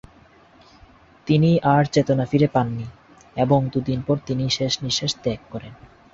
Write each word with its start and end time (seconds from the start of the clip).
তিনি 1.27 1.51
আর 1.73 1.83
চেতনা 1.85 2.25
ফিরে 2.25 2.47
পাননি 2.47 2.87
এবং 3.35 3.59
দু’দিন 3.73 3.99
পর 4.01 4.17
তিনি 4.25 4.43
শেষ 4.49 4.73
নিঃশ্বাস 4.83 5.13
ত্যাগ 5.23 5.39
করেন। 5.51 5.73